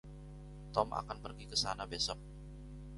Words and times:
Tom 0.73 0.87
akan 1.01 1.17
pergi 1.25 1.45
ke 1.45 1.53
sana 1.63 1.83
besok. 1.93 2.17